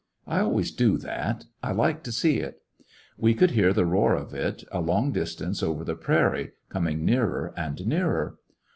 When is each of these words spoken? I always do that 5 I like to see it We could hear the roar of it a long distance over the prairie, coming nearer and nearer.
I 0.25 0.39
always 0.39 0.71
do 0.71 0.97
that 0.97 1.45
5 1.61 1.69
I 1.69 1.73
like 1.73 2.01
to 2.05 2.11
see 2.11 2.37
it 2.37 2.63
We 3.19 3.35
could 3.35 3.51
hear 3.51 3.71
the 3.71 3.85
roar 3.85 4.15
of 4.15 4.33
it 4.33 4.63
a 4.71 4.81
long 4.81 5.11
distance 5.11 5.61
over 5.61 5.83
the 5.83 5.93
prairie, 5.95 6.53
coming 6.69 7.05
nearer 7.05 7.53
and 7.55 7.85
nearer. 7.85 8.39